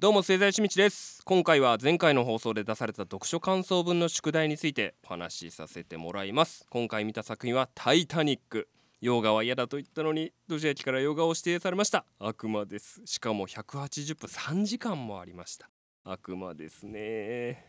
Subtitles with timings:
[0.00, 1.20] どうも末澤志道です。
[1.24, 6.64] 今回は前回の放送で出された読書感想文の宿題についてお話しさせてもらいます。
[6.70, 8.68] 今回見た作品はタイタニック。
[9.00, 12.04] 洋画は嫌だと言ったのにドジャ駅から洋画を指定されました。
[12.20, 13.02] 悪魔です。
[13.06, 14.28] しかも180分。
[14.28, 15.68] 3時間もありました。
[16.04, 17.66] 悪魔ですね。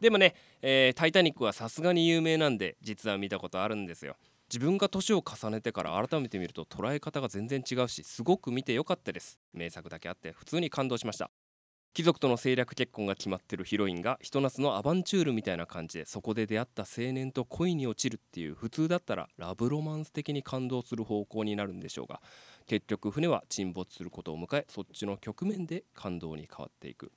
[0.00, 4.16] でもね、えータイタニックはさすがに有名なんで実は見たことあるんですよ。
[4.50, 9.38] 自分が年を重ねてから改めて見ると捉え方が全然違うしすごく見てよかったです。
[9.52, 11.30] 名作だけあって普通に感動しました。
[11.94, 22.20] 貴族との政略結婚が決まってるヒロインがひと夏のアバンチュールみたいな感じでそこで出会った青年と恋に落ちるっていう普通だったらラブロマンス的に感動する方向になるんでしょうが
[22.66, 27.10] 結局船は沈没することを迎えそっちの局面で感動に変わっていく。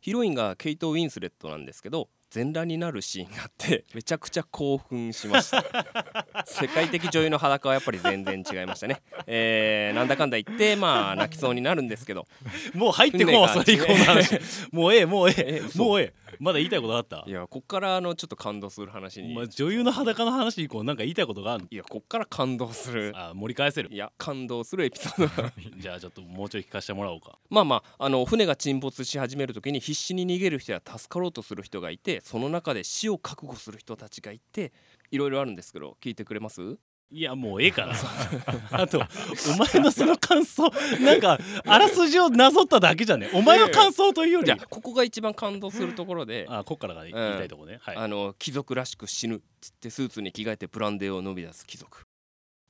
[0.00, 5.64] ヒロインがケイト・ウィンスレットなんですけど全裸になるシーンがあって めちゃくちゃ興奮しました。
[6.46, 12.26] 世界的女優の裸はやっぱり全然違いましたね、えーなんだかんだ言ってまあ泣きそうになるんですけど。
[12.74, 14.40] もう入ってこうそれ以降の話。
[14.72, 16.24] もうええもうええもうええ。
[16.40, 17.22] まだ言いたいことあった？
[17.28, 19.32] いやこっからあのちょっと感動する話に。
[19.32, 23.12] お前女優の裸の話以降なんか言いたいことがあるいやこっから感動する。
[23.14, 23.90] あ盛り返せる。
[23.92, 25.42] いや感動するエピソード。
[25.42, 27.38] が じゃあちょっともうちょい聞かせてもらおうか。
[27.50, 34.72] まあまああの船が沈没し始める時に必死に逃げる人や助かろうとする人がいてその中で死を覚悟する人たちがいて
[35.10, 36.78] いろいろあるんですけど聞いてくれます？
[37.10, 37.94] いやもうええから。
[38.72, 44.46] あとお前のその感想なんかあらすじをなぞっただけじゃねお前の感想というより。
[44.46, 47.96] じゃあここが一番感動するところであこっからが言いたいとこね、はい。
[47.96, 52.06] あの貴族らしく死ぬっつってスーツに着替えてブランデーを飲み出す貴族。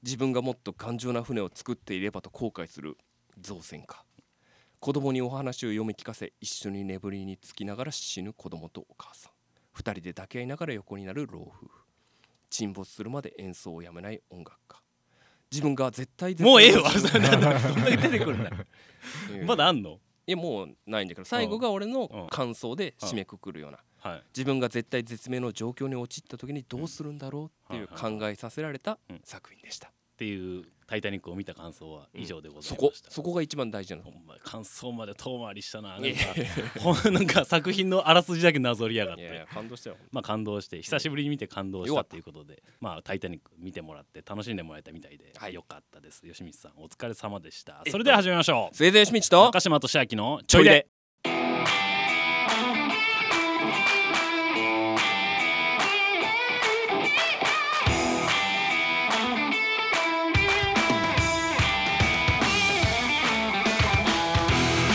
[0.03, 2.99] 自分がもっと頑丈な船を作っていればと後悔する
[3.41, 4.05] 造船家。
[4.81, 9.33] 子供にお話を読み聞かせ一緒に眠りにつきながら死ぬ子供とお母さん
[9.75, 11.69] 二人で抱き合いながら横になる老夫婦。
[12.49, 14.81] 沈没するまで演奏をやめない音楽家。
[15.51, 16.91] 自分が絶対もうええわ。
[18.01, 18.39] 出てくる。
[18.39, 18.51] ん だ
[19.45, 20.01] まだあんの？
[20.27, 21.93] いやもうないんだけど最後が俺うん。
[21.93, 23.79] の感想で締めくくるような。
[23.99, 24.23] はい。
[24.29, 29.21] 自分が絶対絶命の状況に陥った時にどうするんだろうっていう考えさせられたうん。
[29.25, 34.05] 作品でした、っていう「タイタニック」を見た感想は以上でござそいました、こそこが一番大事なの。
[34.05, 36.21] ほんま感想まで遠回りしたななんいか。
[36.81, 39.23] ほんなんか作品のあらすじだけなぞりやがって。
[39.23, 39.97] やいや感動したよ。
[40.11, 45.55] まあ感動して久しぶりに見て感動したたっていうことでまあ「タイタニック」見てもらって楽しんでもらえたみたいで、はい。
[45.55, 46.23] よかったです。
[46.23, 47.77] 吉光さんお疲れ様でした。
[47.79, 48.77] えっとそれでは始めましょう。
[48.77, 50.89] スウェーデンシミッチと中島俊明のちょいで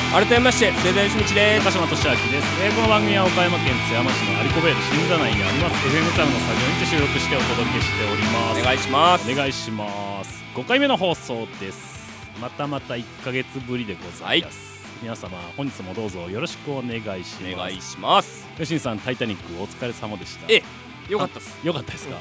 [0.10, 1.66] 改めましてスウェーデンシミッチです。
[1.66, 5.86] 中島俊明です、えーこの番組は岡山県津山市のアリコベール新座内にあります。
[5.86, 8.62] FM サウンのスタジオにて収録してお届けしております。
[8.62, 9.32] お願いします。
[9.32, 10.44] お願いします。
[10.56, 12.10] 5回目の放送です。
[12.42, 17.54] またまた1ヶ月ぶりでございます、皆様本日もどうぞよろしくお願いします。
[17.54, 18.48] お願いします。
[18.58, 20.46] 吉見さんタイタニックお疲れ様でした。
[20.50, 20.64] え
[21.08, 21.56] よかったっす。
[21.64, 22.18] よかったですか、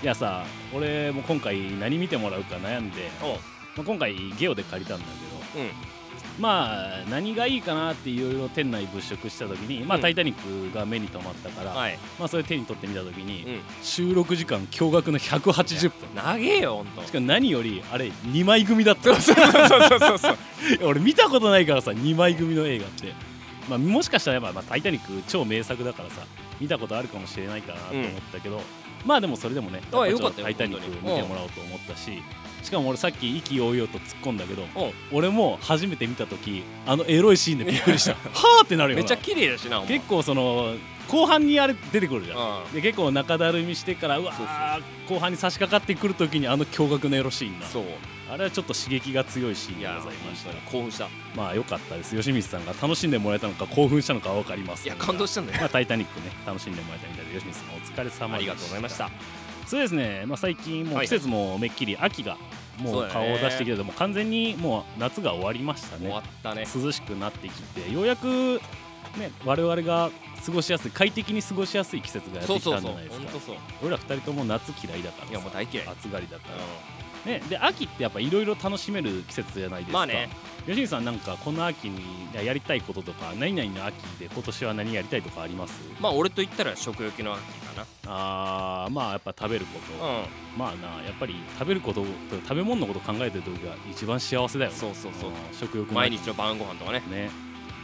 [0.00, 5.06] いやさ俺も今回何見てもらうか悩んで、まあ、今回ゲオで借りたんだ
[5.54, 5.91] けどうん
[6.38, 10.02] まあ何がいいかなっていろいろ店内物色した時に、まあうん。
[10.02, 11.98] タイタニックが目に留まったから、はい。
[12.18, 13.60] まあそれ手に取ってみた時に、うん。
[13.82, 16.14] 収録時間驚愕の180分。
[16.14, 17.02] 長えよほんと。
[17.04, 19.02] しかも何よりあれ2枚組だった。
[19.02, 20.36] そうそうそうそうそう
[20.84, 23.12] 俺見たことないからさ2枚組の映画って、
[23.68, 26.26] まあ、もしかしたらやっぱ、まあ、タイタニック超名作だからさ
[26.60, 28.60] 見たことあるかもしれないかなと思ったけど、
[29.04, 32.22] まあでもそれでもねあかったよタイタニック見てもらおうと思ったし
[32.62, 34.64] しかも俺さっき意気揚々と突っ込んだけど
[35.12, 38.12] 俺も初めて見た時あのエロいシーンでびっくりした。
[38.12, 39.02] はあってなるよな。
[39.02, 40.74] めっちゃ綺麗だしな結構その
[41.08, 42.62] 後半にあれ出てくるじゃん。
[42.66, 42.72] うん。
[42.72, 44.32] で結構中だるみしてからうわ
[45.08, 47.84] 後半に差し掛かってくる時にあの驚愕のエロシーンなそう
[48.32, 50.52] あれはちょっと刺激が強いシーンでございました。
[50.70, 51.06] 興奮した。
[51.36, 52.16] まあ良かったです。
[52.16, 55.60] 吉光さんが楽しんでもらえたのか興奮したのかは分かりますいや感動したんだよ。
[55.60, 59.10] まあ、タイタニックね楽しんでもらえたみたいで吉光さんお疲れ様ありがとうございました。
[59.66, 62.38] そうですね、まあ、最近もうはい季節もめっきり秋が
[62.78, 66.64] もう顔を出してきててもう完全にもう夏が終わりました終ねわったね。
[66.74, 68.62] 涼しくなってきてようやく
[69.18, 70.10] ね我々が
[70.46, 73.24] 過ごしやすい快適に過ごしやすい季節がやってきそうそうそうたんじゃないですか。
[73.24, 73.56] 本当そう。
[73.82, 75.86] 俺ら二人とも夏嫌いだからいやもう大嫌い。
[75.86, 76.54] 暑がりだから、
[77.24, 80.28] ね、で秋ってやっぱいろいろ楽しめる季節じゃないですか、まあね。
[80.66, 82.02] 吉見さんなんかこの秋にい
[82.34, 85.80] ややりたいこととか何々の秋で今年は何やりたいとかあります？
[86.00, 87.40] まあ俺と言ったら食欲の秋
[87.76, 90.24] かあーまあやっぱ食べること、なうん。
[90.58, 95.30] まあなやっぱり食べること食べ物のこと考えてる時が一番幸せだよねそうそうそう。
[95.30, 97.02] ん食欲毎日の晩ご飯とかね。
[97.08, 97.30] ね。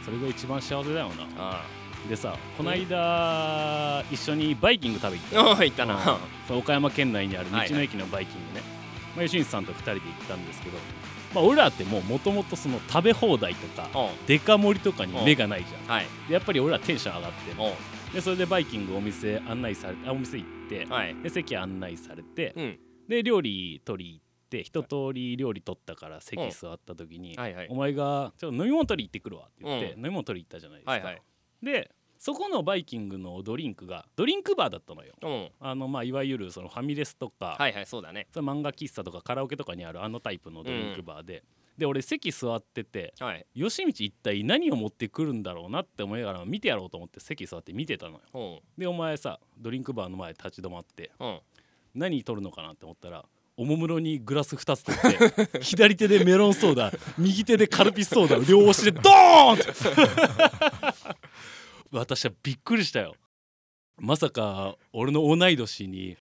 [0.03, 1.13] それが一番幸せだよな。
[1.37, 1.63] あ
[2.09, 5.41] でさこの間一緒にバイキング食べ行った。
[5.41, 6.17] ああいったな。
[6.49, 8.63] 岡山県内にある道はいの駅のバイキングね、
[9.15, 10.77] まあ、吉光さんと2人で行ったんですけど
[11.33, 14.25] まあ、俺らってもともとその食べ放題とかうん。
[14.25, 15.95] デカ盛りとかに目がないじゃん。
[15.95, 16.05] はい。
[16.27, 21.15] でやっぱり俺らテンション上がってうでそれでバイキングお店案内されあお店行ってんはい。
[21.21, 22.79] で席案内されてうん。
[23.07, 27.37] で料理取り行って一通り料理取ったから席座った時に
[27.69, 31.21] お前が「ちょっと飲み物取り行ってくるわ」って言って、う飲み物取り行ったじゃないですか、
[31.61, 35.13] でそこのバイキングのドリンクがドリンクバーだったのよ。
[35.23, 35.49] うん。
[35.61, 38.27] あのまあいわゆるそのファミレスとか、はいはいそうだね。
[38.33, 41.43] その漫画喫茶とかカラオケとかにあるあのタイプのドリンクバーで、
[41.77, 43.45] で俺席座っててはい。
[43.55, 48.19] 吉道一体何を持ってくるんだろうなって思いながら見てやろうと思って席座って見てたのよ。
[48.33, 48.59] うん。
[48.77, 51.39] でお前さドリンクバーの前立ち止まってうん。
[51.95, 53.23] 何取るのかなって思ったら
[53.55, 59.63] おもむろにグラス2つ取って 左手でメロンソーダ右手でカルピスソーダを両押しでドーンって
[61.91, 63.15] 私はびっくりしたよ。
[63.97, 66.17] まさか俺の同い年に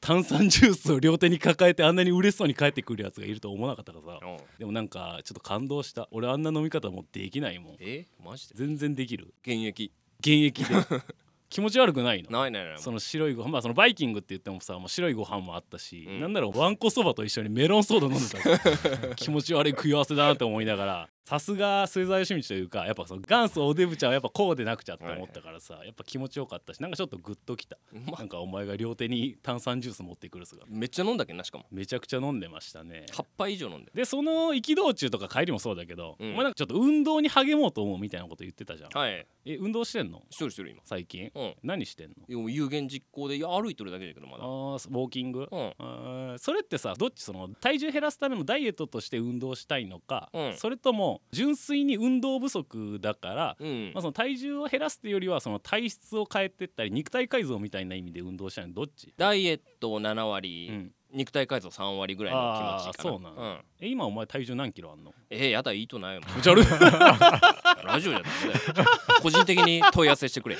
[0.00, 4.20] 炭酸ジュースを両手に抱えてあんなに嬉しそうに帰ってくるやつがいると思わなかったからさ。
[4.24, 4.36] うん。
[4.58, 6.06] でもなんかちょっと感動した。
[6.10, 7.76] 俺あんな飲み方もうできないもん。
[7.80, 8.06] え？
[8.24, 8.54] マジで？
[8.56, 9.34] 全然できる。
[9.42, 9.92] 現役？
[10.20, 10.74] 現役で。
[11.48, 12.30] 気持ち悪くないの。
[12.30, 12.78] ないないない。
[12.78, 16.20] その白いご飯まあそのバイキングって言ってもさもう白いご飯もあったし、うん。
[16.20, 19.14] なんならわんこそばと一緒にメロンソーダ飲んでた。
[19.16, 27.78] 気持ち悪い食い合わせだなって思いながらさすが末澤義道というかやっぱその元祖おデブちゃんはやっぱこうでなくちゃって思ったからさ、やっぱ気持ちよかったしなんかちょっとグッときた。
[27.92, 31.64] まなんかお前が両手に炭酸ジュース持ってくる姿めっちゃ飲んだっけなしかも。
[31.72, 33.06] めちゃくちゃ飲んでましたね。
[33.10, 36.32] 8杯以上飲んででその行き道中とか帰りもそうだけど、うん。
[36.34, 39.26] お前なんかちょっと運動に励もうと思うみたいなこと言ってたじゃん、はい。
[39.46, 40.22] え運動してんの？
[40.30, 40.82] 一人一人今。
[40.84, 41.32] 最近？
[41.34, 41.54] うん。
[41.64, 42.48] 何してんの？
[42.48, 44.44] 有言実行でいや歩いてるだけだけどまだ。
[44.44, 45.48] あーウォーキング？
[45.50, 46.38] うん。
[46.38, 47.24] それってさどっち？
[47.24, 50.54] その体重減らすためのダイエットとして運動したいのか、うん。
[50.56, 53.92] それとも純粋に運動不足だから、うん。
[53.94, 65.12] まあ、その体重を減らすっていうよりはその体質を変えてったり肉体改造みたいな意味で運動したいのどっち、ダイエットを7割、うん、肉体改造3割ぐらいの気持ちそうなのん、え今お前体重何キロあんの？
[65.30, 66.20] えー、やだいいとないよ。
[66.22, 66.64] 気持ち悪い。
[67.84, 68.24] ラジオじゃダ
[68.68, 68.88] メだよ。
[69.22, 70.56] 個人的に問い合わせしてくれ。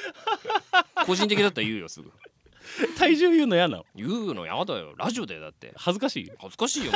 [1.05, 2.11] 個人的だったら言うよすぐ。
[2.99, 3.85] 体重言うの嫌なの？
[3.95, 4.95] 言うのやだよ。
[4.97, 5.73] ラジオでだって。
[5.77, 6.31] 恥ずかしい？
[6.39, 6.93] 恥ずかしいよ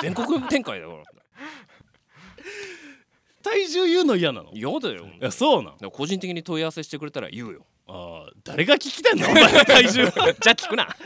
[0.00, 1.04] 全国展開だよ
[3.42, 4.50] 体重言うの嫌なの。
[4.52, 5.06] いやだよ。
[5.20, 7.66] やそうなんでも個人的に問い合わせしてくれたら言うよ。
[7.86, 10.04] あー誰が聞きたいんだ お前の体重。
[10.06, 10.88] じゃあ聞くな、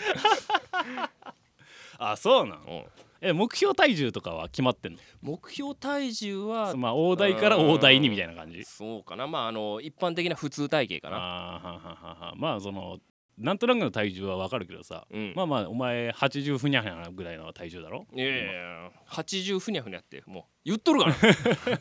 [1.99, 2.85] あそうなんうん。
[3.23, 4.99] え目標体重とかは決まってんの？
[5.23, 8.63] 目標体重はまあ大台から大台にみたいな感じ？
[8.65, 9.27] そうかな。
[9.27, 11.17] まああの一般的な普通体型かな。
[11.17, 12.99] あーははははまあその
[13.39, 15.33] なんとなくの体重はわかるけどさ、うん。
[15.37, 18.07] まあまあお前80ふにゃふにゃぐらいの体重だろ？
[18.15, 21.15] いやいやいや80ふにゃふにゃってもう言っとるか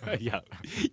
[0.05, 0.13] ら。
[0.19, 0.43] いや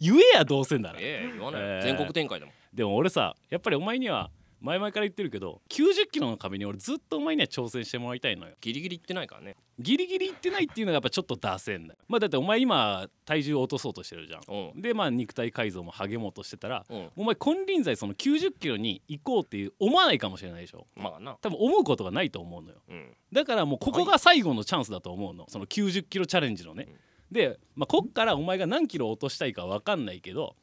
[0.01, 0.99] 言えやどうせんなら。
[1.01, 1.83] ええ言わないよ、えー。
[1.83, 2.55] 全国展開だもん。
[2.73, 4.31] でも俺さやっぱりお前には
[4.63, 8.55] 前々から言ってるけど90キロの壁に俺ずっとお前には挑戦してもらいたいのよ。
[8.61, 9.57] ギリギリ言ってないからね。
[9.79, 11.99] ギリギリいってないっていうのがやっぱちょっと出せんだよ。
[12.09, 14.43] まあだってお前今体重を落とそうとしてるじゃん。
[14.75, 14.81] うん。
[14.81, 17.11] でまあ肉体改造も励もうとしてたらうん。
[17.17, 20.87] お前金輪際その90キロに行こうっていう思わないかもしれないでしょ。
[20.95, 21.37] まあな。
[21.41, 22.77] 多分思うことがないと思うのよ。
[22.89, 23.17] うん。
[23.33, 25.47] だからもうここが最後のチャンスだと思うの。
[25.49, 26.89] その90キロチャレンジのね。
[27.33, 30.55] で、まあ、こっからお前が何キロ落としたいか分かんないけど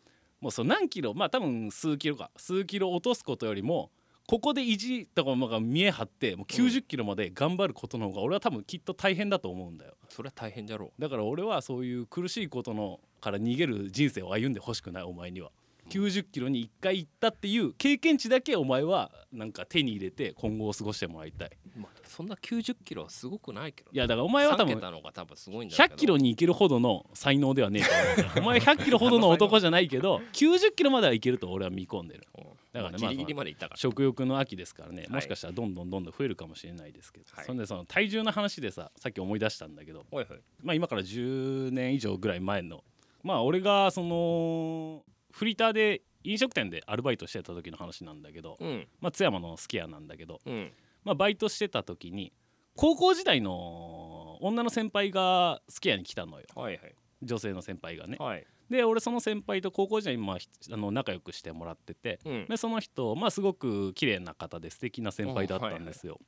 [0.41, 2.31] もうその何キロまあ多分数キロか。
[2.37, 3.91] 数キロ落とすことよりも
[4.27, 9.95] ここで意地とかが見え張ってもう90キロまで頑張ることの方が俺は多分きっと大変だと思うんだよ。
[10.07, 15.51] それは大変じゃろだから俺はそういう苦しいことのから逃げる人生を歩んでほしくないお前には
[15.89, 21.49] 90キロに1回行ったっていう経験値だけお前はなんか手に入れて今後を過ごしてもらいたい。
[21.77, 23.91] う、まあ、そんな90キロはすごくないけど。
[23.91, 28.13] いやだからお前は多3分桁の方が多分すごいんだろうけ100どキロに行けるほどの才能ではねえと思う。
[28.13, 32.27] んだよお前100キロほどの男じゃないけど90キロまではいけると俺は見込んでる。
[32.37, 32.43] うん。
[32.71, 35.05] だからねまあギリギリまでいったから、食欲の秋ですからね。
[35.09, 35.11] い。
[35.11, 37.45] もしかしたらどんどんどんどん増えるかもしれないですけど、はい。
[37.45, 40.39] そんでその体重の話でささっき思い出したんだけど、はいはい。
[40.61, 42.83] まあ、今から10年以上ぐらい前の。
[43.23, 48.87] まあ俺がそのフリーターで飲食店でアルバイトしてた時の話なんだけど、うん。
[48.99, 50.71] まあ、津山のすき家なんだけど、うん。
[51.03, 52.33] まあ、バイトしてた時に
[52.75, 56.45] 高校時代の女の先輩がすき家に来たのよ。
[56.55, 56.95] はいはい。
[57.21, 58.17] 女性の先輩がね。
[58.19, 58.45] はい。
[58.69, 62.45] で俺その先輩と高校時代にまあの仲良くしてもらっててうん。
[62.47, 66.19] でその人まあすごく綺麗な方で素敵な先輩だったんですよ、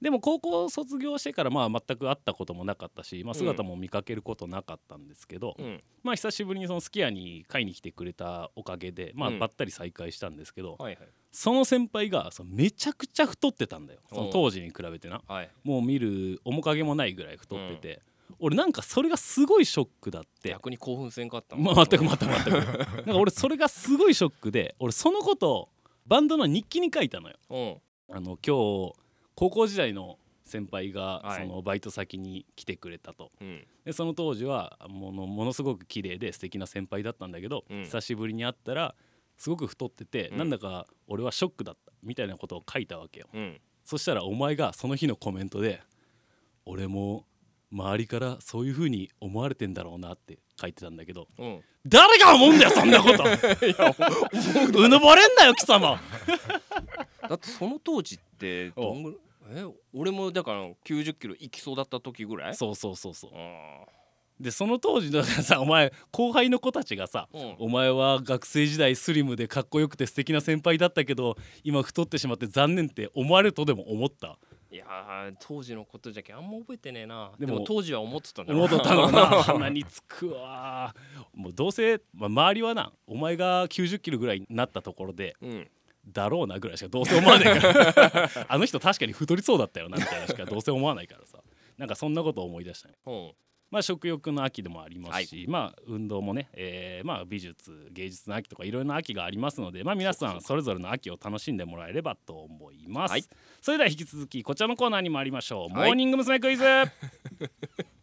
[0.00, 5.82] でも高校卒業してからまあ全く会ったこともなかったし、まあ、姿も見かけることなかったんですけど、うん。
[6.02, 9.38] まあ久しぶりにそのすき家に買いに来てくれたおかげでまあうん。
[9.38, 11.08] ばったり再会したんですけど、はいはい。
[11.32, 14.00] その先輩がそのめちゃくちゃ太ってたんだよ。
[14.08, 15.22] その当時に比べてな。
[15.26, 15.50] はい。
[15.64, 18.02] もう見る面影もないぐらい太ってて、
[18.38, 20.50] 俺なんかそれがすごいショックだって。
[20.50, 21.56] 逆に興奮せんかった。
[21.56, 22.50] まあ、全く全く全く。
[22.52, 25.68] なんか俺それがすごいショックで俺そのことを
[26.06, 27.36] バンドの日記に書いたのよ。
[27.50, 27.58] う
[28.12, 28.14] ん。
[28.14, 29.05] あの今日
[29.36, 31.42] 高校時代の先輩がはい。
[31.42, 33.66] そのバイト先に来てくれたと、うん。
[33.84, 37.84] でその当時はものものすごく綺麗で素敵な先輩だったんだけど、うん。
[37.84, 38.94] 久しぶりに会ったら
[39.36, 40.38] すごく太ってて、うん。
[40.38, 43.26] なんだか俺はショックだったみたいなことを書いたわけよ。
[43.34, 43.60] うん。
[43.84, 45.82] そしたらお前がその日のコメントで
[46.64, 47.26] 「俺も
[47.70, 51.64] 周りからそういう風に思われてんだろうな」って書いてたんだけどうん。
[51.86, 53.22] 誰が思うんだよそんなこと。
[54.78, 56.00] うぬぼれんなよ貴様。
[57.28, 59.18] だってその当時ってどんぐらい
[59.50, 62.54] え俺もだから90キロいきそうだった時ぐらい？
[62.54, 63.30] そうそうそうそう。
[63.34, 63.84] あ
[64.38, 67.56] でその当時のさお前後輩の子たちがさーうん。
[67.58, 74.38] お前は学生時代スリムでかっこよくて素敵な先輩だったけど今太ってしまって残念って思われるとでも思った？
[74.70, 77.32] いやー当時のことじゃけあんま覚えてねえな。
[77.38, 79.26] でも当時は思ってたんだろ思うっとったのな？
[79.42, 80.94] 鼻につくわ
[81.32, 85.70] もうどうせ、まあ、周りはなお前が90キロぐらいになったところでうん
[86.08, 88.30] だろうなぐらいしかどうせ思わないから。
[88.48, 91.42] あの人確かに太りそうだったよなみたいなしかどうせ思わないからさ。
[91.78, 92.94] なんかそんなことを思い出したね。
[93.06, 93.10] う。
[93.10, 93.32] ん
[93.70, 103.24] まあ食欲の秋でもありますし、まあ運動もね、えーまあ美術芸術の秋とかいろいろな秋がありますのでまあ皆さんそれぞれの秋を楽しんでもらえればと思います、はい。
[103.60, 105.88] それでは引き続きこちらのコーナーに参りましょう、はい。
[105.88, 106.38] モーニング娘。
[106.38, 106.64] クイズ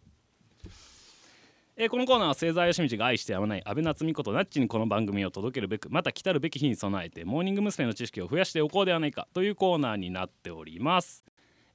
[1.76, 7.88] えーこのコーナーは星座よしみちが愛してやまない安倍夏美子とナッチにこの番組を届けるべくまた来たるべき日に備えてモーニング娘。
[7.88, 11.24] の知識を増やしておこうではないかというコーナーになっております。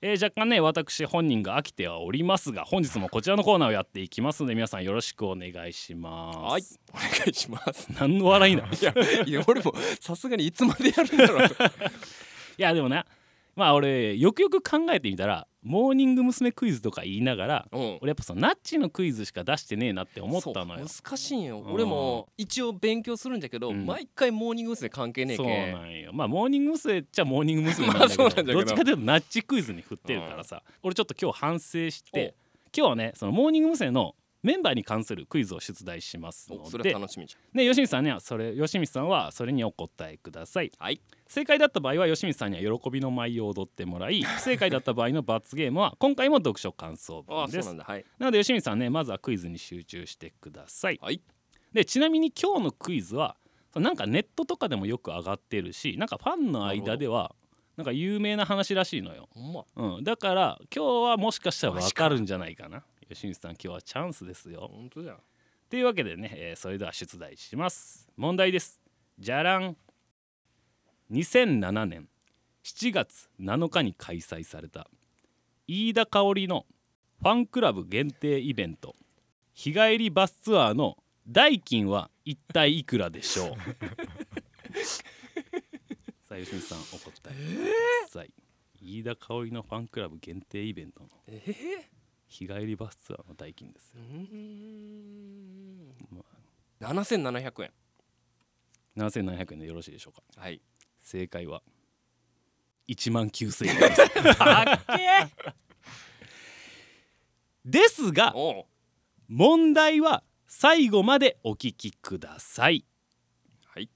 [0.01, 6.39] えー若干ね私本人が飽きてはおりますが本日もこちらのコーナーをやっていきますので皆さんよろしくお願いします。
[6.39, 6.63] はい。
[6.93, 7.89] お願いします。
[7.99, 8.95] 何の笑いないいや
[9.27, 11.49] いや俺もさすがにいつまでやるんだろう。
[11.51, 11.65] と
[12.57, 13.03] やでもね
[13.57, 16.51] まあ俺よくよく考えてみたらモーニング娘。
[16.53, 24.89] クイズとか言いながらうん俺やっぱそのナッチのクイズしか出してねえなって思ったのよ難しいんようん俺も一応勉強するんだけど、うん毎回モーニング娘。
[24.89, 26.99] 関係ねえそうけなんよまあモーニング娘。
[26.99, 27.87] っちゃモーニング娘。
[27.89, 32.35] なんだけど,、まあそうなんだけどどっちかというとナッチクイズに振ってるからさ、俺ちょっと今日反省して
[32.77, 33.91] 今日はねそのモーニング娘。
[33.91, 40.71] のメンバーに関するクイズを出題しますのおそれ楽しみじで吉光さんにはそれ吉光さんはそれにお答えください。
[40.79, 41.01] ゃんはい。
[41.27, 47.75] 正解だった場合は吉光さんには喜びの舞を踊ってもらい 不正解だった場合の罰ゲームは今回も読書感想文です。
[47.75, 48.05] なはい。
[48.19, 50.99] なので吉光さんねまずはクイズに集中してください。
[51.03, 51.21] はい。
[51.73, 53.37] でちなみに今日のクイズは
[53.75, 57.35] なんかネットとかでもよく上がってるしなんかファンの間では
[57.77, 59.29] なんか有名な話らしいのよ、
[59.77, 59.97] ま。
[59.97, 64.69] うん、だから今日はもしかしたら分かるんじゃないかな吉光さん今日はチャンスですよ。
[64.73, 65.17] 本当じゃん。
[65.71, 68.07] というわけでね、えーそれでは出題します。
[68.17, 68.81] 問題です。
[69.19, 69.77] じゃらん。
[71.11, 72.09] 2007年
[72.65, 74.89] 7月7日に開催された
[75.67, 76.67] 飯田香織の
[77.21, 78.95] ファンクラブ限定イベント。
[79.55, 83.49] 日帰りバスツアーの代金は一体いくらでしょう？
[86.29, 87.65] さあ吉光さんお答えく
[88.07, 88.31] ださい、
[88.83, 91.09] 飯田香織のファンクラブ限定イベントの。
[91.27, 91.98] えー？
[92.29, 94.01] 日帰りバスツアーの代金ですよ。
[94.01, 94.09] うー
[95.85, 95.95] ん。
[96.81, 97.73] 7700円。
[98.97, 100.23] 7700円でよろしいでしょうか。
[100.41, 100.61] はい。
[101.01, 101.63] 正解は。
[102.89, 103.79] 1万9000円。
[107.65, 108.35] です ですが
[109.29, 112.85] 問題は最後までお聞きください。
[113.67, 113.91] はい。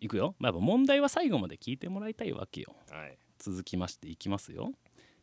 [0.00, 2.76] いくよ、まあ、問題は最後まで聞いてもらいたいわけよ。
[2.90, 3.18] はい。
[3.38, 4.72] 続きましていきますよ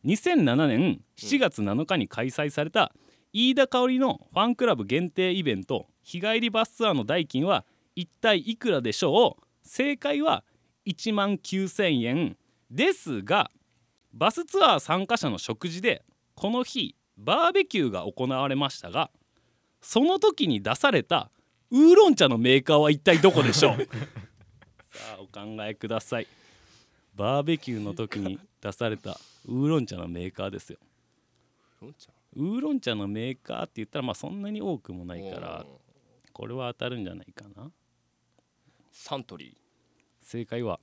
[0.06, 2.92] 2007年7月7日に開催された
[3.32, 9.44] 飯田香織のファンクラブ限定イベント日帰りバスツアーの代金は一体いくらでしょう？
[9.64, 10.44] 正解は
[10.86, 12.38] 1万9000円
[12.70, 13.50] ですが
[14.14, 16.04] バスツアー参加者の食事で
[16.36, 19.10] この日バーベキューが行われましたが
[19.82, 21.32] その時に出された
[21.72, 23.78] ウーロン茶のメーカーは一体どこでしょう？
[24.92, 26.28] さあお考えください。
[27.16, 30.80] バーベキューの時に出されたウーロン茶のメーカーですよ。
[31.82, 32.96] ウーロン茶？
[32.96, 35.66] のメーカーって言ったらまあそんなに多くもないから
[36.32, 37.70] これは当たるんじゃないかな。
[38.92, 39.58] サントリ
[40.22, 40.80] 正解は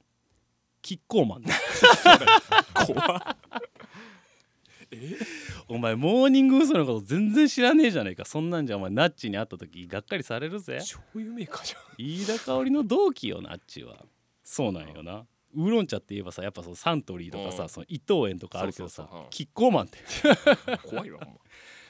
[0.82, 1.42] キッコーマン。
[2.86, 3.36] 怖っ。
[5.68, 6.80] お前モーニング娘。
[6.80, 8.24] のこと全然知らねえじゃねえか。
[8.24, 10.78] そんなんじゃお前ナッチに会った時がっかりされるぜ。
[10.78, 11.80] 醤油メーカーじゃん。
[11.96, 14.04] 飯田香織の同期よナッチは。
[14.42, 17.68] そうなんよなウーロン茶って言えばさやっぱそのサントリーとかさ、うん。
[17.68, 19.98] その伊藤園とかあるけどさキッコーマンって。
[20.88, 21.20] 怖いわ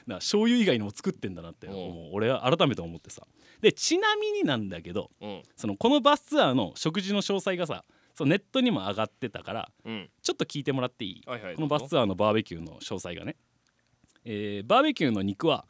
[0.07, 2.09] な醤油以外にも作ってんだなって、うん。
[2.13, 3.25] 俺は改めて思ってさ。
[3.61, 5.43] でちなみになんだけどうん。
[5.55, 10.09] そのこのバスツアーの食事の詳細がさそのネットにも上がってたからうん。
[10.21, 11.21] ちょっと聞いてもらっていい？
[11.25, 13.35] はいはいこのバスツアーのバーベキューの詳細がね、
[14.25, 15.65] えーバーベキューの肉は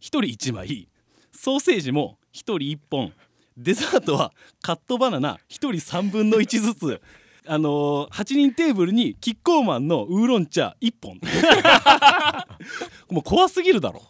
[0.00, 0.88] 1人1枚
[1.32, 3.12] ソーセージも1人1本
[3.56, 7.00] デザートはカットバナナ1人3分の1ずつ
[7.48, 11.20] あのー、8人テーブルにキッコーマンのウーロン茶1本。
[13.10, 14.02] もう怖すぎるだろ。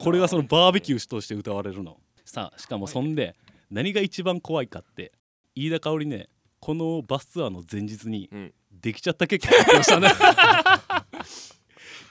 [0.00, 1.98] これがそのバーベキューとして歌われるの。
[2.24, 3.36] さあしかもそんで
[3.70, 5.12] 何が一番怖いかって
[5.54, 6.28] 飯田香織ね
[6.60, 8.54] このバスツアーの前日にうん。
[8.72, 10.08] できちゃった結婚発表したね。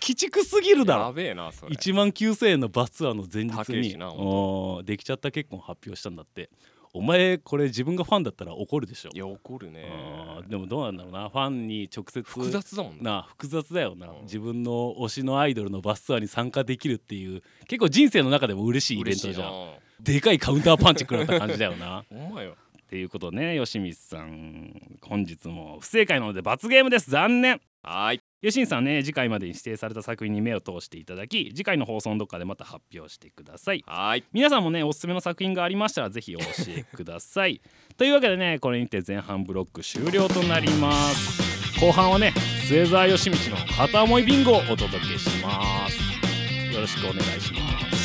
[0.08, 1.20] 鬼畜すぎるだろ。
[1.20, 1.76] やなそれ。
[1.76, 6.50] 1万9000円のバスツアーの前高日にできちゃった結婚発表したんだって
[6.96, 9.10] お前これ自分がファンだったら怒るでしょ。
[9.14, 9.86] いや怒るね。
[10.48, 11.28] でもどうなんだろうな。
[11.28, 13.00] ファンに直接複雑だもんね。
[13.02, 14.22] なあ複雑だよな、うん。
[14.22, 19.74] 自分の推しのアイドルのバスツアーに参加できるっていう結構人生の中でも嬉しいイベントじゃん。
[20.00, 22.06] でかいカウンターパンチ食らった感じだよな。
[22.10, 22.56] ほんまよ。
[22.82, 27.12] っていうことね吉光さん本日も不正解なので罰ゲームです。
[27.12, 27.60] 残念。
[27.84, 33.84] はーい吉光さんね次回までに指定された作品に目を通していただき次回の放送のどっかでまた発表してください。
[33.88, 34.24] はーい。
[34.34, 37.60] 皆さんもねおすすめの作品がありましたらぜひお教えください。
[37.98, 41.80] というわけでねこれにて前半ブロック終了となります。
[41.80, 42.34] 後半はね
[42.68, 46.16] 末澤義道の片思いビンゴをお届けします。
[46.72, 48.05] よろしくお願いします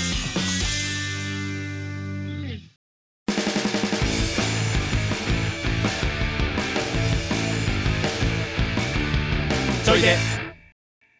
[9.91, 10.17] ちょいで。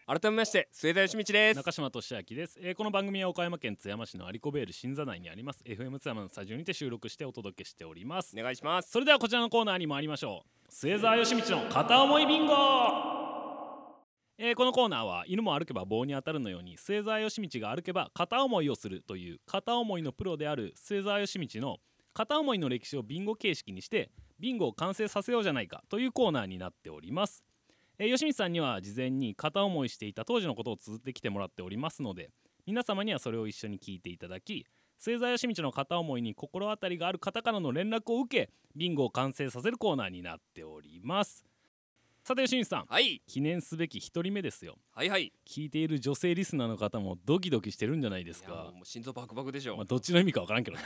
[0.07, 1.57] 改めまして末田義道です。
[1.57, 5.61] 中島俊明です、えーこの番組は岡山県津山市のアリコベール新座内にあります。
[5.65, 8.33] FM 津山のスタジオにて収録してお届けしております。
[8.39, 8.89] お願いします。
[8.89, 10.65] それではこちらのコーナーに参りましょう。
[10.69, 12.53] 末澤義道の片思いビンゴ。
[14.37, 21.79] えーこのコーナーは犬も歩けば棒に当たるのように末澤義道が歩けば片思いをするという片思いのプロである末澤義道の
[22.13, 27.43] 片思いの歴史をビンゴ形式にしてビンゴを完成させようじゃないかというコーナーになっております、
[28.03, 32.31] えー、吉光さんには事前に片思いしていた当時のことを綴ってきてもらっておりますので
[32.65, 34.65] 皆様にはそれを一緒に聞いていただき
[34.97, 41.50] 末澤義道の片思いに心当たりがある方からの連絡を受けビンゴを完成させるコーナーになっております。
[42.31, 42.85] さて吉光さん。
[42.87, 43.21] はい。
[43.27, 44.77] 記念すべき一人目ですよ。
[44.95, 45.25] はいはい。
[45.25, 50.77] い聞いている女性リスナーの方もドキドキしてるんじゃないですやかもう心臓バクバクでしょまあ、どっちの意味かわからんけど。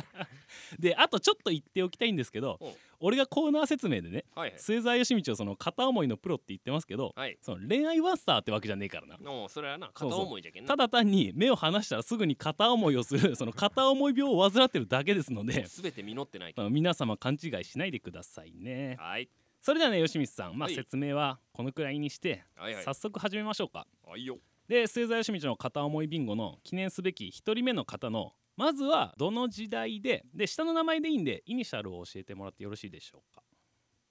[0.78, 4.58] であとちょっと言っておきたいんですけどお俺がコーナー説明でねはいはい。
[4.58, 7.36] 末澤義道をその片思いのプロって言ってますけどはい。
[7.42, 9.18] その恋愛ワッサーってわけじゃねえからな。
[9.50, 10.68] それはな片思いじゃけんな。
[10.68, 18.96] ただ単に目を離したらすぐに片思いをする その片思い病を患ってるだけですので全て実ってない皆様勘違いしないでくださいね。
[18.96, 19.28] どはい
[19.64, 20.74] それではね吉光さん、まあ、はい。
[20.74, 22.84] 説明はこのくらいにして、はいはい。
[22.84, 23.86] 早速始めましょうか。
[24.06, 24.36] はいよ。
[24.68, 33.42] で末澤義道の片思いビンゴの記念すべき1人目の方のまずはどの時代でで下の名前でいいんでイニシャルを教えてもらってよろしいでしょうか。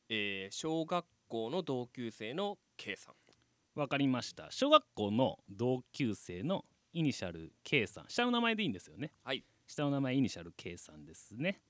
[0.10, 3.80] えー小学校の同級生の K さん。
[3.80, 4.48] わかりました。
[4.50, 8.06] 小学校の同級生のイニシャル K さん。
[8.08, 9.12] 下の名前でいいんですよね。
[9.24, 9.44] はい。
[9.68, 11.62] 下の名前イニシャル K さんですね。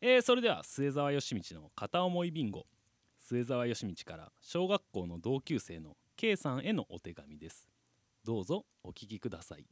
[0.00, 2.66] えーそれでは末澤義道の片思いビンゴ
[3.30, 7.68] 末澤義道から小学校の同級生の K さんへのお手紙です。
[8.26, 9.64] どうぞお聞きください。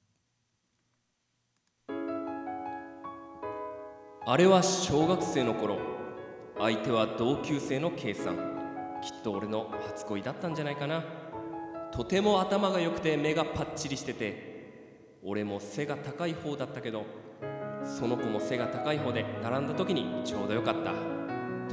[4.24, 5.80] あれは小学生の頃
[6.56, 8.36] 相手は同級生の K さん。
[9.02, 11.02] きっと俺の初恋だったんじゃないかな。
[11.90, 17.06] とても頭が良くて目がパッチリしてて俺も背が高い方だったけど
[17.84, 20.92] その子も背が高い方で並んだ時にちょうどよかった。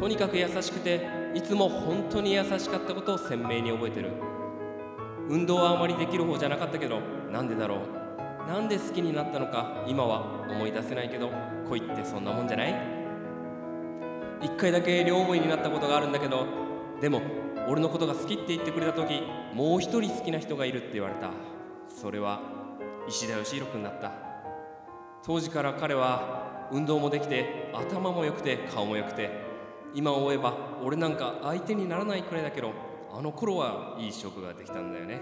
[0.02, 4.10] とにかく優しくていつも本当に優しかったことを鮮明に覚えてる。
[5.28, 7.80] 運動はあまりできる方じゃなかったけどなんでだろう。
[8.48, 11.30] なんで好きになったのか今は思い出せないけど
[11.68, 12.76] 恋ってそんなもんじゃない？
[14.42, 16.46] 一回だけ両思いになったことがあるんだけど
[17.02, 17.22] でも
[17.68, 21.32] 俺のことが好きって言ってくれた時もう一人好きな人がいるって言われた。
[21.90, 22.40] それは
[23.10, 24.12] 石田義弘君だった。
[25.24, 29.45] 当時から彼は運動もできて頭も良くて顔も良くて
[29.96, 30.54] 今思えば
[30.84, 32.74] 俺なんか相手にならないくらいだけど
[33.18, 35.22] あの頃はいい職ができたんだよね。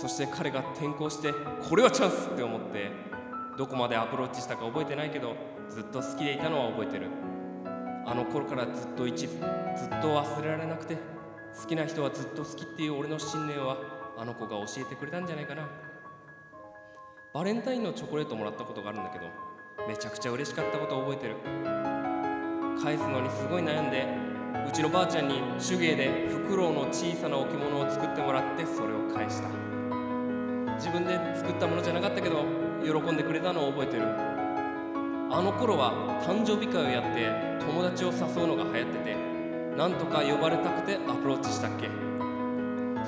[0.00, 1.34] そして彼が転校して
[1.68, 2.90] これはチャンスって思って
[3.58, 5.34] どこまでアプローチしたか覚えてないけど
[5.68, 7.08] ずっと好きでいたのは覚えてる。
[8.04, 9.38] あの頃からずっと一途
[9.76, 10.96] ずっと忘れられなくて
[11.60, 13.76] 好きな人はずっと好きっていう俺の信念は
[14.18, 15.68] あの子が教えてくれたんじゃないかな。
[17.34, 19.24] バレンタインのチョコレートもらったことがあるんだけど
[19.88, 22.01] めちゃくちゃ嬉しかったことを覚えてる。
[22.80, 24.06] 返すのにすごい悩んで
[24.68, 29.48] うちのばあちゃんに手芸でフクロウの小さな置物を作ってもらってそれを返した。
[30.76, 32.44] 自分で作ったものじゃなかったけど
[32.84, 34.04] 喜んでくれたのを覚えてる。
[35.30, 35.92] あの頃は
[36.26, 39.16] 誕生日会をやって友達を誘うのが流行ってて
[39.76, 41.88] なんとか呼ばれたくてアプローチしたっけ。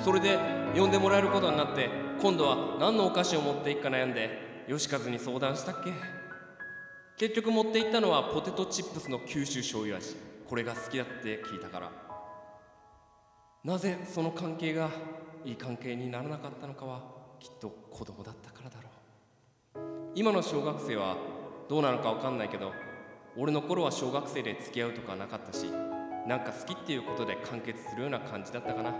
[0.03, 0.39] それで
[0.75, 1.89] 呼んでもらえることになって
[2.21, 5.91] 今度は何のお菓子を持っていくか悩んで吉和に相談したっけ。
[7.17, 10.17] 結局持っていったのはポテトチップスの九州醤油味。
[10.49, 11.91] これが好きだって聞いたから。
[13.63, 14.89] なぜその関係が
[15.45, 17.03] いい関係にならなかったのかは
[17.39, 18.89] きっと子供だったからだろ
[19.81, 20.11] う。
[20.13, 21.15] 今の小学生は
[21.69, 22.73] どうなのかわかんないけど
[23.37, 25.65] 俺の頃は小学生で付き合うとかなかったし
[26.27, 28.93] なんか好きっていうことで完結するような感じだったかな。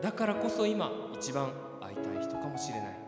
[0.00, 2.98] だからこそ今一番会いたい人かもしれない。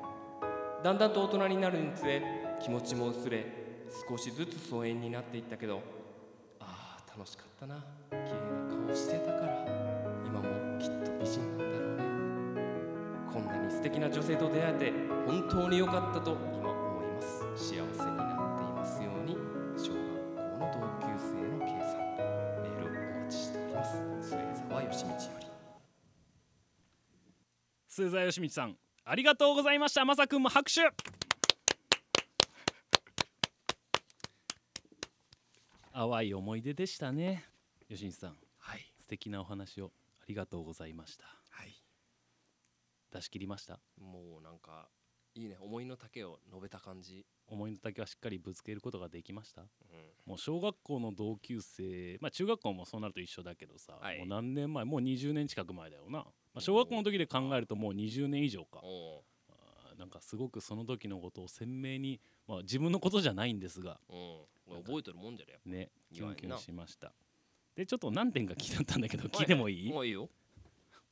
[0.85, 2.23] だんだんと大人になるにつれ
[2.63, 3.60] 気持ちも薄れ
[4.09, 5.83] 少しずつ疎遠になっていったけど
[6.61, 7.85] ああ楽しかったな。
[8.11, 9.67] 綺麗な顔してたから
[10.25, 12.05] 今もきっと美人なんだろうね。
[13.33, 14.93] こんなに素敵な女性と出会えて
[15.27, 17.43] 本当に良かったと今思います。
[17.57, 19.37] 幸せになっていますように
[19.77, 19.99] 小学
[20.37, 22.01] 校の同級生の K さん。
[22.63, 23.89] メールお待ちしております。
[24.23, 25.47] 末沢義道より。
[27.89, 30.05] 末澤義道さんありがとうございました。
[30.05, 30.83] まさくんも拍手。
[36.01, 37.45] 淡い思い出でしたね。
[37.87, 38.37] 吉道さん。
[38.57, 38.81] はい。
[39.03, 41.27] 素敵なお話をありがとうございました。
[41.51, 41.75] はい。
[43.13, 43.79] 出し切りました？
[44.01, 44.89] もうなんか
[45.35, 45.59] いいね。
[45.61, 49.61] 思いの丈を述べた感じ、思いの丈はしっかりぶつけることができました？
[49.61, 49.69] うん、
[50.25, 54.19] もう小学校の同級生まあ中学校もそうなると一緒だけどさ、はい。
[54.21, 54.87] もう何年前？
[54.87, 58.81] もう20年近く前だよな、まあ、小学校の時で考えるともう20年以上か
[60.01, 64.15] なんかすごくその時のことを鮮明に、まあ、自分のことじゃないんですがう
[64.73, 65.61] うん覚えてるもんじゃね。
[65.67, 67.13] ねキュンキュンしました。
[67.77, 69.93] でちょっと何点か気になったんだけど聞いてもいい？
[69.93, 70.29] もういいよ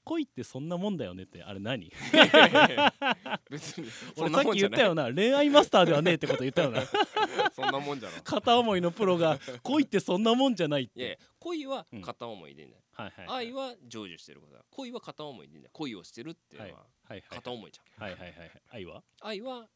[0.09, 1.93] 恋ってそんなもんだよねってあれ何？
[3.51, 5.13] 別にそ俺さっき言ったよな。
[5.13, 6.81] 恋愛マスターではねえってこと言ったよな。
[7.55, 8.21] そんなもんじゃない。
[8.23, 10.99] 片思いのプロが恋ってそんなもんじゃないって。
[10.99, 12.03] いやいや恋はうん。
[12.03, 14.65] 片思いでいいんだよ、はいはい愛は成就してることだ。
[14.71, 15.71] 恋は片思いでいいんだよ。
[15.75, 17.11] 恋をしてるっていうのははい。
[17.11, 18.51] はい片思いじゃん、はいはいはいはい。
[18.71, 19.03] 愛は？
[19.21, 19.69] 愛は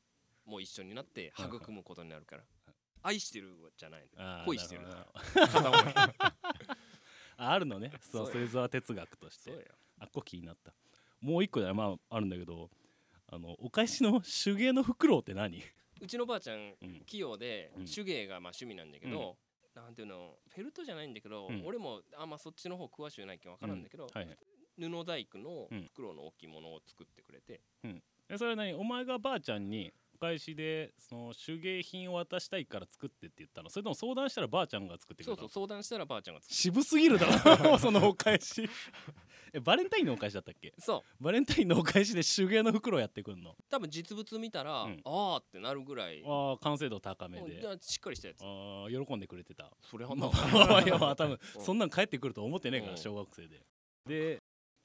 [0.46, 2.44] もう一緒になってはいはい育むことになるから。
[3.02, 4.08] 愛してるじゃない
[4.46, 5.94] 恋してるなから片思い。
[5.94, 6.34] あ
[7.36, 7.92] あるのね。
[8.00, 9.50] そうそうや末沢哲学として。
[9.50, 9.64] そうよ
[10.02, 10.72] あっこ気になった。
[11.20, 12.68] もう一個だまああるんだけど
[13.28, 15.62] あのお返しの手芸のフクロウって何？
[16.00, 17.02] うちのばあちゃんうん。
[17.06, 17.86] 器用でうん。
[17.86, 19.36] 手芸がまあ趣味なんだけど、
[19.76, 21.62] なんていうのフェルトじゃないんだけど、うん。
[21.64, 24.36] 俺もあんまそっちの方詳しくないけど分からんだけど、はいはい。
[24.78, 28.74] 布細工のうん袋の置物を作ってくれて、えそれは何？
[28.74, 33.70] お前がばあちゃんにお返しでその手芸品を渡したいから作ってって言ったの？
[33.70, 35.48] それとも相談したらばあちゃんが作ってくそうれたの？
[35.48, 37.26] そう相談したらばあちゃんが作って渋すぎるだ
[37.62, 38.68] ろ そのお返し
[39.54, 40.72] えバレンタインのお返しだったっけ？
[40.78, 41.22] そう。
[41.22, 43.54] バレンタインのお返しで手芸の袋やってくんの？
[43.70, 45.00] 多分実物見たら、うん。
[45.04, 46.22] ああってなるぐらい。
[46.26, 47.62] ああ完成度高めで。
[47.80, 48.42] しっかりしたやつ。
[48.42, 49.70] ああ喜んでくれてた。
[49.90, 50.26] それはな。
[50.26, 51.64] まあまあいやまあ多分うん。
[51.64, 52.98] そんなん帰ってくると思ってねえからうん。
[52.98, 53.60] 小学生で。
[54.06, 54.38] で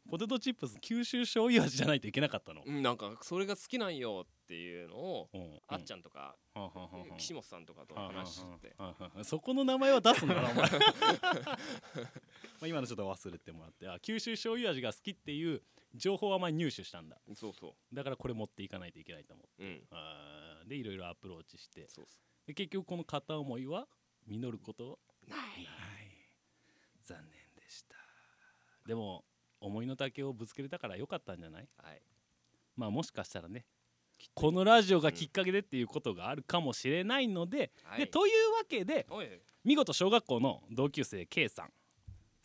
[0.09, 5.59] ポテトチップス九州醤油味じゃないといけなかったの、うんなんかそれが好きなんよっていうのを、うん。
[5.67, 10.69] あっちゃんとか、はんはんはんはん岸本さんとかと話してて、はんはんはんそこの名前は出すんだなお前
[12.59, 15.61] まあ今のちょっと忘れてもらってあ九州醤油味が好きっていう
[15.95, 17.17] 情報はまあ入手したんだ。
[17.35, 19.81] そうそだからこれ持っていかないといけないと思うううん。
[19.91, 21.87] あーでいろいろアプローチして。
[21.87, 23.87] そうそで結局この片思いは
[24.27, 24.99] 実ること？
[25.27, 25.39] うない。
[27.03, 27.95] 残念でした。
[28.85, 29.23] でも
[29.59, 31.69] 思いの丈をぶつけれたから良かったんじゃない？
[31.77, 32.01] はい。
[32.75, 33.65] まあもしかしたらね。
[34.33, 37.99] このラジオがきっかけでっていうことがあるかもしれないので,、はい。
[37.99, 39.05] でというわけで
[39.63, 41.71] 見事小学校の同級生 K さん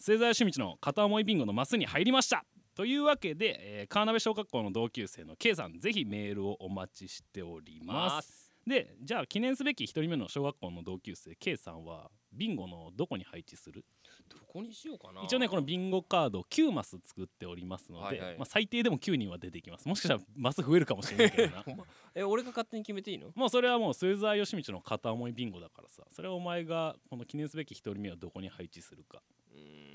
[0.02, 2.44] 末澤趣味の片思いビンゴのマスに入りました。
[2.74, 8.50] というわけで、えー、川辺小学校の同級生の K さんぜひメールをお待ちしております。
[8.66, 13.84] でじゃあ記念すべき1人目の小学校の同級生 K さんはビンゴのどこに配置する？
[14.28, 15.22] どこにしようかな。
[15.22, 18.36] 一応ねこのビンゴカード9マス作っておりますので、はいはい。
[18.38, 19.86] まあ、最低でも9人は出てきます。
[19.86, 21.64] もしかしたらマス増えるかもしれないけどな。
[22.16, 23.30] え俺が勝手に決めていいの？
[23.36, 26.02] もうそれはもう末澤義道の片思いビンゴだからさ。
[26.10, 29.22] それはお前がこの記念すべき1人目はどこに配置するか。
[29.52, 29.91] うーん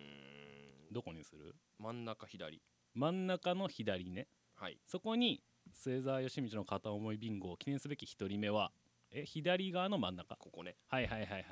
[0.98, 1.56] どこにする？
[1.78, 2.60] 真ん中左。
[2.96, 4.28] 真ん中の左ね。
[4.56, 4.80] はい。
[4.88, 8.72] そこに末澤義道の片思いビンゴを記念すべき1人目は
[9.12, 10.36] え左側の真ん中。
[10.38, 10.76] ここね。
[10.88, 11.44] はいはいはいはい。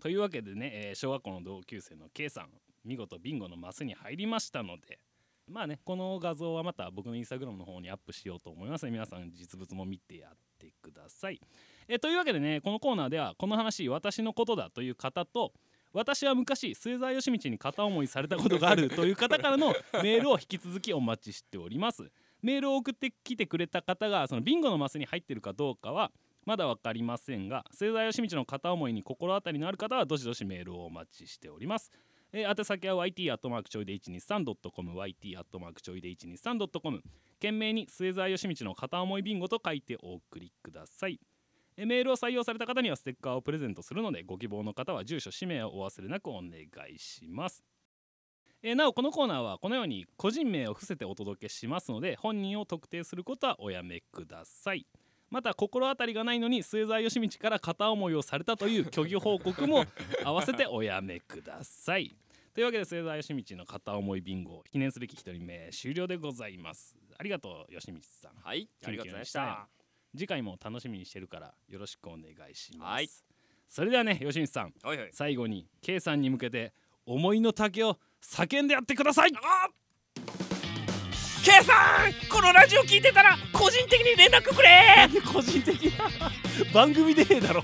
[0.00, 2.50] というわけでね、えー小学校の同級生の K さん
[2.84, 5.00] 見事ビンゴのマスに入りましたので
[5.48, 8.82] まあねこの画像はまた僕のインスタグラムの方にアップしようと思います。
[8.84, 11.40] ので皆さん実物も見てやってください、
[11.88, 15.52] えーというわけでねこのコーナーではこの話私のことだという方と
[15.92, 22.10] 私は昔末澤義道に片思いされたことがあるという方からのメールを引き続きお待ちしております。
[22.42, 26.10] メールを送ってきてくれた方がそのビンゴのマスに入ってるかどうかは
[26.44, 31.90] まだ分かりませんが末澤義道の片思いに心当たりのある方はどしどしメールをお待ちしております、
[32.32, 37.02] えー宛先は YT アットマークちょいで 123.com YT アットマークちょいで 123.com
[37.34, 41.20] 懸命に末澤義道の片思いビンゴと書いてお送りください。
[41.76, 46.42] えメールを採用された方にはステッカーをプレゼントするのでご希望の方は住所氏名をお忘れなくお願
[46.92, 47.64] いします。
[48.62, 54.86] えなおこのコーナーはこのように個人名を伏せてお届けしますので本人を特定することはおやめください。
[55.30, 59.86] また心当たりがないのに末澤義道から片思いをされたという虚偽報告も
[60.22, 62.14] 合わせておやめください。
[62.54, 66.96] というわけで末澤義道の片思いビンゴ記念すべき1人目終了でございます。
[67.18, 68.34] ありがとう義道さん。
[68.36, 69.81] はいありがとうございました
[70.16, 73.10] 次回も楽しみにしてるからよろしくお願いします、はい。
[73.68, 74.74] それではね吉光さん。
[74.82, 75.10] はいはい。
[75.12, 76.72] 最後に K さんに向けて
[77.06, 79.32] 思いの丈を叫んでやってください。
[79.34, 79.68] あ
[81.44, 81.72] K さ
[82.08, 86.08] んこのラジオ聞いてたら個人的に連絡くれ個人的な？
[86.72, 87.62] 番組でええだろ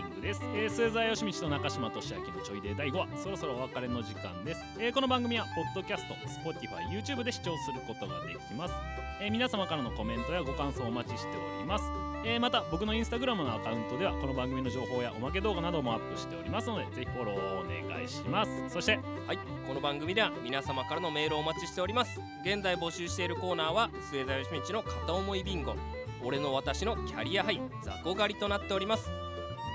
[0.00, 3.08] ィングです、えー、末澤義道と中島俊明のちょいで第5話。
[3.16, 8.74] そろそろお別れの時間です、えーこの番組はポッドキャスト Spotify、YouTube で視聴することができます、
[9.20, 11.84] えー皆様からのコメントやご感想をお待ちしております。
[12.24, 18.50] えーまた僕のインスタグラムのアカウントではこの番組の情報やおまけ動画などもアップしておりますのでぜひフォローをお願いします。
[18.68, 22.20] そしてはいこの番組では皆様からのメールをお待ちしております。
[22.42, 25.76] 現在募集しているコーナーは末澤義道の片思いビンゴ。
[26.24, 29.08] 俺の私のキャリアハイ雑魚狩りとなっております。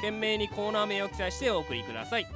[0.03, 2.27] 懸命にコーナー名を記載してお送りください。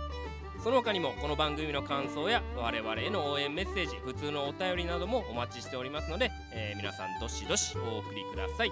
[0.64, 8.72] その他にもこの番組の感想や我々への応援メッセージ普通のお便りなどもお待ちしておりますので、えー皆さんどしどしお送りください。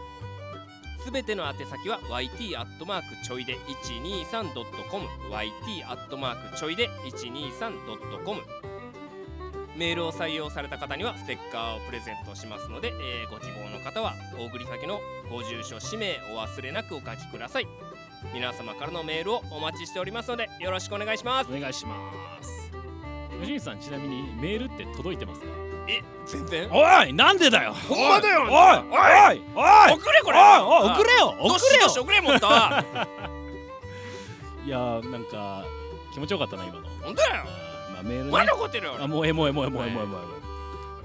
[1.04, 8.42] すべての宛先は YT アットマークちょいで 123.com YT アットマークちょいで 123.com
[9.76, 17.68] メールを採用された方にはステッカーをプレゼントしますので、えーご希望の方はお送り先のご住所氏名お忘れなくお書きください。
[18.34, 21.50] 皆様からのメールをお待ちしておりますのでよろしくお願いします。
[21.56, 21.96] お願いしま
[22.42, 22.72] す。
[23.42, 25.48] 吉光さんちなみにメールって届いてますか？
[25.88, 26.70] え全然？
[26.72, 27.74] おいなんでだよ！
[27.74, 28.42] ほんまだよ。
[28.44, 28.52] おいお
[29.34, 30.38] いおい送れこれ。
[30.40, 31.90] おいおい送れよど送れよ！
[31.90, 32.84] 送れもったわ
[34.66, 35.64] いやーなんか
[36.14, 36.88] 気持ちよかったな今の。
[37.04, 37.44] ほんとだよ。
[37.94, 38.32] まあメールね。
[38.32, 38.96] まだ怒ってるよ。
[39.00, 40.46] あもうええもうええもうええもうええもうええもうええ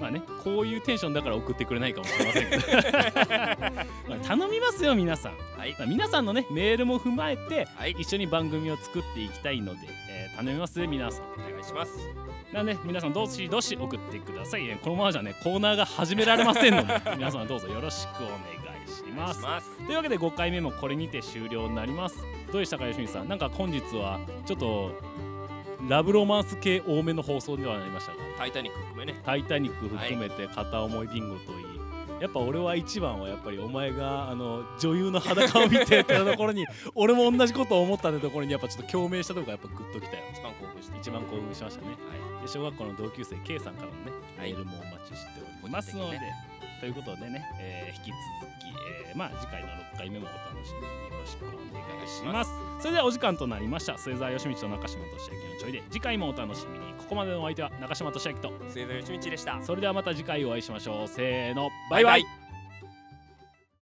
[0.00, 2.62] まあねこういうテンションだから送ってくれないかもしれませんけど。
[2.66, 3.79] ま あ
[4.38, 5.74] 頼みますよ皆さん、はい。
[5.76, 7.96] まあ皆さんのねメールも踏まえてはい。
[7.98, 11.24] 一緒に番組を作っていきたいので、えー頼みますね皆さん。
[11.32, 11.92] お願いします。
[12.52, 19.76] なんで皆さんどしどし送ってくださいえーこのままじゃねコーナーが始められませんので 皆さんどうぞよろしくお願いしお願ますいします。
[19.86, 22.16] というわけで5回目もこれにて終了になります。
[22.52, 23.28] どうでしたか吉見さん？
[23.28, 24.92] なんか本日はちょっと
[25.88, 28.18] ラブロマンス系多めの放送ではなりましたが。
[28.38, 29.20] タイタニック含めね。
[29.24, 31.69] タイタニック含めて片思いビンゴといい、
[32.20, 40.22] やっぱ俺は一番はやっぱりお前があの女優の裸を見てってところに 俺も同じことを思ったってところにやっぱちょっと共鳴したところがやっぱグッときたよ。
[40.32, 41.88] 一番興奮して一番興奮しましたね。
[41.88, 44.52] はで小学校の同級生 K さんからのね、はい。
[44.52, 45.30] メールもお待ちして
[45.62, 46.18] おりますので、
[46.80, 48.16] ということでね、えー引き続
[48.60, 48.66] き、
[49.08, 52.50] えーまあ次回の6回目もお楽しみによろしくお願いします。
[52.80, 53.98] それではお時間となりました。
[53.98, 56.94] 末澤義道と中島俊明のちょいで次回もお楽しみに。
[56.94, 59.62] ここまでのお相手は中島俊明とい末澤義道でした。
[59.62, 61.08] それではまた次回お会いしましょう。
[61.08, 61.70] せーの。
[61.90, 62.39] バイバイイ